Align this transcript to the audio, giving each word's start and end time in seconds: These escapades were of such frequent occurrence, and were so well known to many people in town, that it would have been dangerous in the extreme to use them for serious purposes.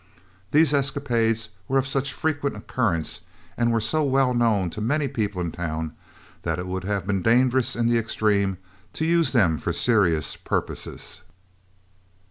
These 0.49 0.73
escapades 0.73 1.49
were 1.67 1.77
of 1.77 1.85
such 1.85 2.11
frequent 2.11 2.55
occurrence, 2.55 3.21
and 3.55 3.71
were 3.71 3.79
so 3.79 4.03
well 4.03 4.33
known 4.33 4.71
to 4.71 4.81
many 4.81 5.07
people 5.07 5.39
in 5.41 5.51
town, 5.51 5.91
that 6.41 6.57
it 6.57 6.65
would 6.65 6.85
have 6.85 7.05
been 7.05 7.21
dangerous 7.21 7.75
in 7.75 7.85
the 7.85 7.99
extreme 7.99 8.57
to 8.93 9.05
use 9.05 9.31
them 9.31 9.59
for 9.59 9.71
serious 9.71 10.35
purposes. 10.35 11.21